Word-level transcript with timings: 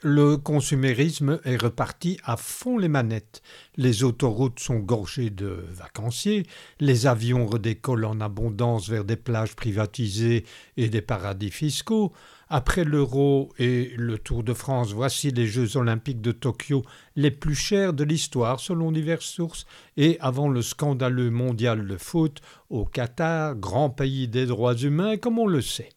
Le 0.00 0.36
consumérisme 0.36 1.40
est 1.44 1.60
reparti 1.60 2.20
à 2.22 2.36
fond 2.36 2.78
les 2.78 2.86
manettes. 2.86 3.42
Les 3.76 4.04
autoroutes 4.04 4.60
sont 4.60 4.78
gorgées 4.78 5.30
de 5.30 5.64
vacanciers, 5.72 6.46
les 6.78 7.08
avions 7.08 7.46
redécollent 7.46 8.04
en 8.04 8.20
abondance 8.20 8.88
vers 8.88 9.04
des 9.04 9.16
plages 9.16 9.56
privatisées 9.56 10.44
et 10.76 10.88
des 10.88 11.02
paradis 11.02 11.50
fiscaux. 11.50 12.12
Après 12.48 12.84
l'euro 12.84 13.52
et 13.58 13.92
le 13.96 14.18
Tour 14.18 14.44
de 14.44 14.54
France, 14.54 14.92
voici 14.92 15.32
les 15.32 15.48
Jeux 15.48 15.76
olympiques 15.76 16.22
de 16.22 16.30
Tokyo 16.30 16.84
les 17.16 17.32
plus 17.32 17.56
chers 17.56 17.92
de 17.92 18.04
l'histoire 18.04 18.60
selon 18.60 18.92
diverses 18.92 19.26
sources, 19.26 19.66
et 19.96 20.16
avant 20.20 20.48
le 20.48 20.62
scandaleux 20.62 21.30
mondial 21.30 21.84
de 21.84 21.96
foot 21.96 22.40
au 22.70 22.84
Qatar, 22.84 23.56
grand 23.56 23.90
pays 23.90 24.28
des 24.28 24.46
droits 24.46 24.76
humains 24.76 25.16
comme 25.16 25.40
on 25.40 25.48
le 25.48 25.60
sait. 25.60 25.90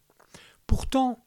Pourtant, 0.66 1.21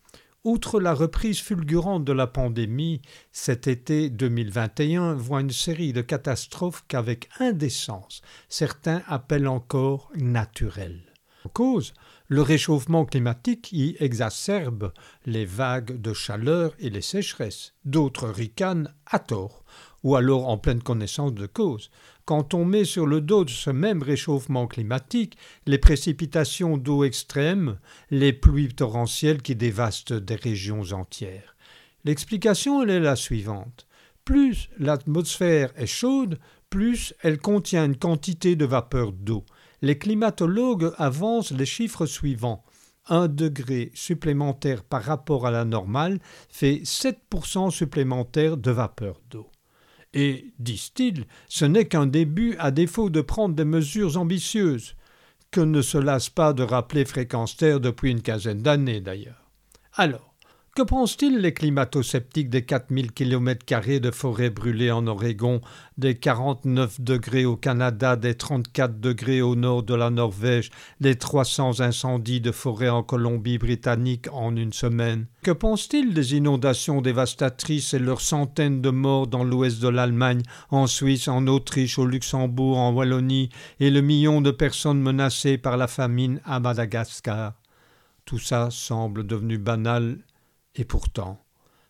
Outre 0.46 0.80
la 0.80 0.94
reprise 0.94 1.40
fulgurante 1.40 2.06
de 2.06 2.14
la 2.14 2.28
pandémie, 2.28 3.02
cet 3.32 3.66
été 3.66 4.12
2021 4.12 5.16
voit 5.16 5.42
une 5.42 5.50
série 5.50 5.92
de 5.92 6.04
catastrophes 6.04 6.86
qu'avec 6.88 7.30
indécence 7.40 8.22
certains 8.48 9.02
appellent 9.08 9.48
encore 9.48 10.12
naturelles. 10.16 11.15
Cause, 11.54 11.94
le 12.28 12.42
réchauffement 12.42 13.06
climatique 13.06 13.64
qui 13.64 13.96
exacerbe 14.00 14.92
les 15.26 15.46
vagues 15.46 16.02
de 16.02 16.14
chaleur 16.14 16.74
et 16.80 16.90
les 16.90 17.02
sécheresses. 17.02 17.74
D'autres 17.86 18.30
ricanent 18.30 18.94
à 19.06 19.20
tort, 19.20 19.64
ou 20.04 20.16
alors 20.16 20.48
en 20.48 20.58
pleine 20.58 20.82
connaissance 20.82 21.34
de 21.34 21.46
cause. 21.46 21.92
Quand 22.26 22.54
on 22.54 22.66
met 22.66 22.86
sur 22.86 23.06
le 23.06 23.22
dos 23.22 23.46
de 23.46 23.50
ce 23.50 23.70
même 23.70 24.02
réchauffement 24.02 24.68
climatique 24.68 25.38
les 25.68 25.78
précipitations 25.78 26.78
d'eau 26.78 27.04
extrêmes, 27.04 27.78
les 28.10 28.34
pluies 28.34 28.74
torrentielles 28.74 29.42
qui 29.42 29.56
dévastent 29.56 30.14
des 30.14 30.36
régions 30.36 30.92
entières. 30.92 31.56
L'explication 32.04 32.84
est 32.84 33.00
la 33.00 33.16
suivante. 33.16 33.88
Plus 34.26 34.70
l'atmosphère 34.80 35.72
est 35.76 35.86
chaude, 35.86 36.40
plus 36.70 37.14
elle 37.22 37.38
contient 37.38 37.86
une 37.86 37.98
quantité 37.98 38.56
de 38.56 38.66
vapeur 38.66 39.12
d'eau. 39.12 39.46
Les 39.86 40.00
climatologues 40.00 40.94
avancent 40.98 41.52
les 41.52 41.68
chiffres 41.68 42.08
suivants. 42.08 42.64
Un 43.08 43.28
degré 43.28 43.92
supplémentaire 43.94 44.84
par 44.84 45.04
rapport 45.04 45.46
à 45.46 45.52
la 45.52 45.64
normale 45.64 46.18
fait 46.50 46.78
7% 46.78 47.70
supplémentaire 47.70 48.58
de 48.58 48.72
vapeur 48.72 49.22
d'eau. 49.30 49.48
Et, 50.16 50.56
disent-ils, 50.58 51.28
ce 51.48 51.66
n'est 51.66 51.86
qu'un 51.86 52.08
début 52.08 52.56
à 52.58 52.72
défaut 52.72 53.12
de 53.12 53.22
prendre 53.22 53.54
des 53.54 53.64
mesures 53.64 54.18
ambitieuses, 54.18 54.96
que 55.52 55.62
ne 55.62 55.84
se 55.84 56.00
lasse 56.00 56.30
pas 56.30 56.54
de 56.54 56.64
rappeler 56.64 57.06
Fréquence 57.06 57.56
Terre 57.56 57.80
depuis 57.80 58.10
une 58.10 58.24
quinzaine 58.24 58.64
d'années 58.64 59.02
d'ailleurs. 59.02 59.52
Alors, 59.94 60.35
que 60.76 60.82
pensent-ils 60.82 61.40
les 61.40 61.54
climato-sceptiques 61.54 62.50
des 62.50 62.66
4000 62.66 63.14
km 63.14 64.00
de 64.02 64.12
forêt 64.12 64.50
brûlée 64.50 64.92
en 64.92 65.08
Oregon, 65.08 65.62
des 65.98 66.16
49 66.16 67.00
degrés 67.00 67.46
au 67.46 67.56
Canada, 67.56 68.18
des 68.18 68.36
34 68.36 69.00
degrés 69.00 69.42
au 69.42 69.56
nord 69.56 69.84
de 69.84 69.96
la 69.96 70.10
Norvège, 70.10 70.72
des 71.00 71.16
300 71.16 71.80
incendies 71.80 72.42
de 72.42 72.52
forêt 72.52 72.90
en 72.90 73.04
Colombie-Britannique 73.04 74.28
en 74.34 74.54
une 74.58 74.74
semaine? 74.74 75.28
Que 75.44 75.52
pensent-ils 75.52 76.14
des 76.14 76.36
inondations 76.36 77.02
dévastatrices 77.02 77.94
et 77.94 78.00
leurs 78.00 78.20
centaines 78.20 78.82
de 78.82 78.90
morts 78.90 79.28
dans 79.28 79.46
l'ouest 79.46 79.82
de 79.82 79.88
l'Allemagne, 79.88 80.44
en 80.72 80.88
Suisse, 80.88 81.30
en 81.30 81.48
Autriche, 81.48 81.98
au 81.98 82.06
Luxembourg, 82.06 82.78
en 82.78 82.92
Wallonie, 82.92 83.48
et 83.80 83.90
le 83.90 84.02
million 84.02 84.42
de 84.42 84.52
personnes 84.52 85.02
menacées 85.02 85.58
par 85.58 85.78
la 85.78 85.88
famine 85.88 86.42
à 86.44 86.60
Madagascar? 86.60 87.54
Tout 88.26 88.40
ça 88.40 88.70
semble 88.72 89.26
devenu 89.26 89.58
banal 89.58 90.18
et 90.76 90.86
pourtant, 90.86 91.44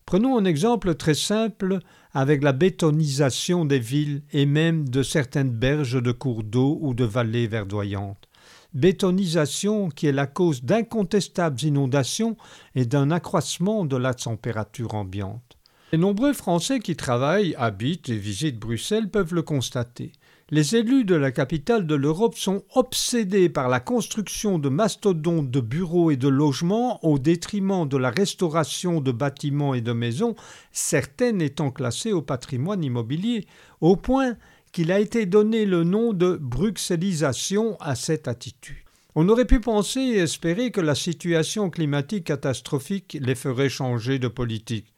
prenons 0.06 0.38
un 0.38 0.46
exemple 0.46 0.96
très 0.96 1.16
simple 1.16 1.80
avec 2.14 2.44
la 2.44 2.54
bétonisation 2.54 3.66
des 3.66 3.80
villes 3.80 4.24
et 4.32 4.46
même 4.46 4.88
de 4.88 5.04
certaines 5.04 5.50
berges 5.50 6.02
de 6.02 6.12
cours 6.12 6.44
d'eau 6.44 6.78
ou 6.82 6.94
de 6.94 7.04
vallées 7.04 7.48
verdoyantes. 7.48 8.30
Bétonisation 8.74 9.90
qui 9.90 10.08
est 10.08 10.12
la 10.12 10.28
cause 10.28 10.64
d'incontestables 10.64 11.62
inondations 11.64 12.36
et 12.76 12.86
d'un 12.86 13.10
accroissement 13.10 13.86
de 13.86 13.96
la 13.96 14.14
température 14.14 14.96
ambiante. 14.96 15.55
Les 15.96 16.02
nombreux 16.02 16.34
Français 16.34 16.80
qui 16.80 16.98
travaillent, 16.98 17.56
habitent 17.58 18.10
et 18.10 18.18
visitent 18.18 18.60
Bruxelles 18.60 19.10
peuvent 19.10 19.34
le 19.34 19.44
constater. 19.44 20.12
Les 20.50 20.76
élus 20.76 21.06
de 21.06 21.16
la 21.16 21.32
capitale 21.32 21.88
de 21.88 21.96
l'Europe 21.96 22.36
sont 22.36 22.64
obsédés 22.74 23.48
par 23.48 23.70
la 23.70 23.80
construction 23.80 24.60
de 24.60 24.68
mastodontes 24.68 25.50
de 25.50 25.62
bureaux 25.62 26.12
et 26.12 26.18
de 26.18 26.28
logements 26.28 27.00
au 27.06 27.18
détriment 27.18 27.88
de 27.88 27.96
la 27.96 28.10
restauration 28.10 29.00
de 29.00 29.14
bâtiments 29.14 29.74
et 29.74 29.80
de 29.80 29.94
maisons, 29.94 30.36
certaines 30.74 31.42
étant 31.42 31.72
classées 31.72 32.12
au 32.12 32.22
patrimoine 32.22 32.84
immobilier, 32.84 33.48
au 33.80 33.96
point 33.96 34.36
qu'il 34.74 34.92
a 34.92 35.00
été 35.00 35.26
donné 35.26 35.64
le 35.64 35.86
nom 35.86 36.12
de 36.12 36.36
bruxellisation 36.36 37.78
à 37.80 37.96
cette 37.96 38.28
attitude. 38.28 38.76
On 39.16 39.30
aurait 39.30 39.46
pu 39.46 39.62
penser 39.62 40.02
et 40.02 40.18
espérer 40.18 40.72
que 40.72 40.82
la 40.82 40.94
situation 40.94 41.70
climatique 41.70 42.26
catastrophique 42.26 43.18
les 43.22 43.36
ferait 43.36 43.70
changer 43.70 44.20
de 44.20 44.28
politique. 44.28 44.92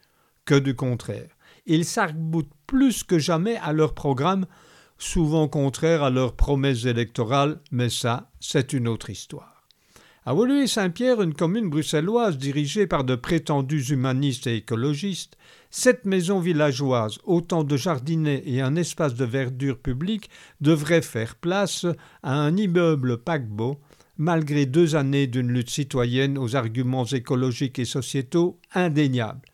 Que 0.47 0.55
du 0.55 0.75
contraire. 0.75 1.29
Ils 1.67 1.85
sarc 1.85 2.15
plus 2.65 3.03
que 3.03 3.19
jamais 3.19 3.57
à 3.57 3.73
leur 3.73 3.93
programme 3.93 4.47
souvent 4.97 5.47
contraires 5.47 6.03
à 6.03 6.09
leurs 6.09 6.35
promesses 6.35 6.85
électorales, 6.85 7.59
mais 7.71 7.89
ça, 7.89 8.31
c'est 8.39 8.73
une 8.73 8.87
autre 8.87 9.09
histoire. 9.09 9.67
À 10.25 10.33
Woluwe-Saint-Pierre, 10.33 11.21
une 11.21 11.33
commune 11.33 11.69
bruxelloise 11.69 12.37
dirigée 12.37 12.85
par 12.85 13.05
de 13.05 13.15
prétendus 13.15 13.91
humanistes 13.91 14.47
et 14.47 14.57
écologistes, 14.57 15.37
sept 15.69 16.05
maisons 16.05 16.39
villageoises, 16.39 17.19
autant 17.23 17.63
de 17.63 17.77
jardinets 17.77 18.43
et 18.45 18.61
un 18.61 18.75
espace 18.75 19.15
de 19.15 19.23
verdure 19.23 19.77
publique 19.77 20.29
devraient 20.59 21.01
faire 21.01 21.35
place 21.35 21.85
à 22.23 22.33
un 22.33 22.57
immeuble 22.57 23.19
paquebot, 23.19 23.79
malgré 24.17 24.65
deux 24.65 24.95
années 24.95 25.27
d'une 25.27 25.51
lutte 25.51 25.69
citoyenne 25.69 26.37
aux 26.37 26.57
arguments 26.57 27.05
écologiques 27.05 27.79
et 27.79 27.85
sociétaux 27.85 28.59
indéniables. 28.73 29.47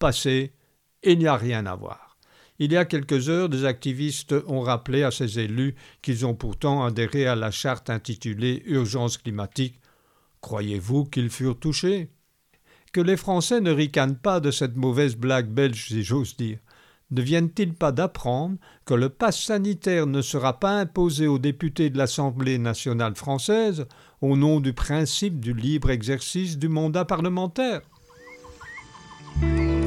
Passé, 0.00 0.54
il 1.02 1.18
n'y 1.18 1.26
a 1.26 1.36
rien 1.36 1.66
à 1.66 1.76
voir. 1.76 2.16
Il 2.58 2.72
y 2.72 2.76
a 2.78 2.86
quelques 2.86 3.28
heures, 3.28 3.50
des 3.50 3.66
activistes 3.66 4.34
ont 4.46 4.62
rappelé 4.62 5.02
à 5.02 5.10
ces 5.10 5.38
élus 5.38 5.74
qu'ils 6.00 6.24
ont 6.24 6.34
pourtant 6.34 6.82
adhéré 6.82 7.26
à 7.26 7.34
la 7.36 7.50
charte 7.50 7.90
intitulée 7.90 8.62
Urgence 8.64 9.18
climatique. 9.18 9.78
Croyez-vous 10.40 11.04
qu'ils 11.04 11.28
furent 11.28 11.58
touchés? 11.58 12.08
Que 12.94 13.02
les 13.02 13.18
Français 13.18 13.60
ne 13.60 13.72
ricanent 13.72 14.16
pas 14.16 14.40
de 14.40 14.50
cette 14.50 14.74
mauvaise 14.74 15.16
blague 15.16 15.50
belge, 15.50 15.88
si 15.88 16.02
j'ose 16.02 16.34
dire. 16.34 16.60
Ne 17.10 17.20
viennent-ils 17.20 17.74
pas 17.74 17.92
d'apprendre 17.92 18.56
que 18.86 18.94
le 18.94 19.10
pass 19.10 19.38
sanitaire 19.38 20.06
ne 20.06 20.22
sera 20.22 20.58
pas 20.58 20.80
imposé 20.80 21.26
aux 21.26 21.38
députés 21.38 21.90
de 21.90 21.98
l'Assemblée 21.98 22.56
nationale 22.56 23.16
française 23.16 23.86
au 24.22 24.34
nom 24.38 24.60
du 24.60 24.72
principe 24.72 25.40
du 25.40 25.52
libre 25.52 25.90
exercice 25.90 26.56
du 26.56 26.68
mandat 26.68 27.04
parlementaire? 27.04 27.82